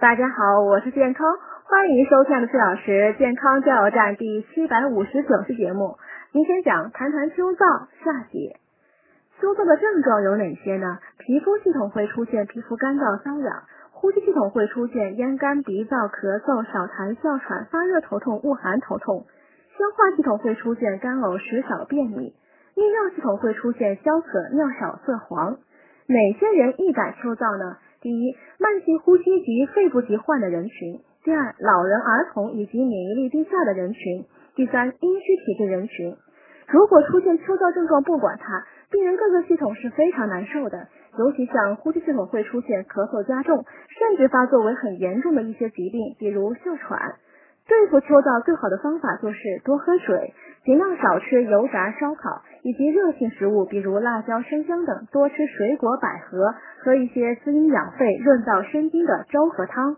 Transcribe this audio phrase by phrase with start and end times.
[0.00, 1.28] 大家好，我是健康，
[1.64, 5.98] 欢迎收看的四小时健康加油站第七百五十九期节目。
[6.32, 8.56] 今天讲谈谈秋燥下节。
[9.38, 10.96] 秋燥的症状有哪些呢？
[11.18, 19.26] 皮肤系统会出现皮肤干燥瘙痒，呼吸系统会出现咽干鼻燥、咳嗽、少痰、哮喘、发热头痛、恶寒头痛。
[19.76, 22.34] 消化系统会出现干呕、食少、便秘。
[22.74, 25.58] 泌尿系统会出现消渴、尿少、色黄。
[26.06, 27.76] 哪些人易感秋燥呢？
[28.00, 28.34] 第一，
[28.70, 34.22] 慢性呼吸及肺部疾患的人群；第二，老人、儿童以及免疫力低下的人群；
[34.54, 36.14] 第三，阴虚体质人群。
[36.68, 40.86] 如果出现秋燥症状，不管它，病人各个系统是非常难受的，
[41.18, 43.64] 尤其像呼吸系统会出现咳嗽加重，
[43.98, 47.16] 甚至发作为很严重的一些疾病，比如哮喘。
[47.66, 50.32] 对付秋燥最好的方法就是多喝水，
[50.64, 55.06] 尽量少吃油炸、烧烤以及热性食物，比如辣椒、生姜等。
[55.12, 59.96] 多吃水果、百合，喝一些滋阴养肺、润燥生津的粥和汤。